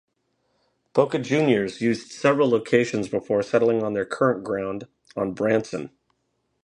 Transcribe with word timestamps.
Boca 0.93 1.19
Juniors 1.19 1.79
used 1.79 2.11
several 2.11 2.49
locations 2.49 3.07
before 3.07 3.43
settling 3.43 3.83
on 3.83 3.93
their 3.93 4.03
current 4.03 4.43
ground 4.43 4.87
on 5.15 5.35
Brandsen. 5.35 5.91